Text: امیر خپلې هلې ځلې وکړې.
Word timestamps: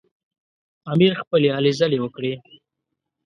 امیر 0.91 1.11
خپلې 1.21 1.47
هلې 1.55 1.71
ځلې 1.79 1.97
وکړې. 2.01 2.33